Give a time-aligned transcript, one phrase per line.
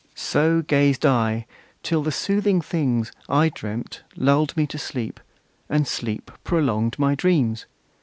[0.15, 1.45] So gazed I,
[1.83, 5.19] till the soothing things, I dreamt, Lulled me to sleep,
[5.69, 7.67] and sleep prolonged my dreams!